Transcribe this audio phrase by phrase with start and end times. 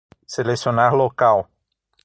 [0.35, 1.45] Selecionar local